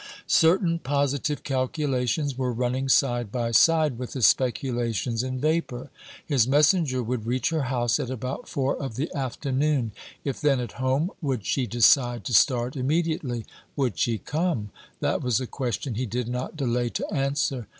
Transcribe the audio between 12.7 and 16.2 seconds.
immediately? Would she come? That was a question he